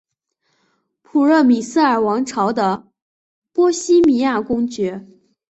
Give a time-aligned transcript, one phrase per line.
[1.03, 2.87] 普热米斯尔王朝的
[3.53, 5.05] 波希米亚公爵。